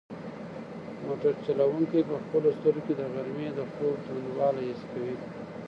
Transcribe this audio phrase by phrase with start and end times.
[1.05, 5.15] موټر چلونکی په خپلو سترګو کې د غرمې د خوب دروندوالی حس کوي.